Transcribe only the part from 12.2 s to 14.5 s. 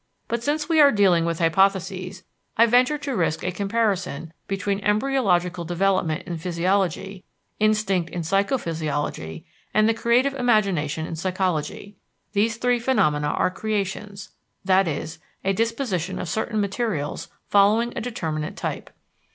These three phenomena are creations,